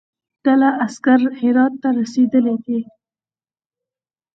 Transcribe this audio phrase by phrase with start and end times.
[0.45, 2.79] ډله عسکر هرات ته رسېدلی دي.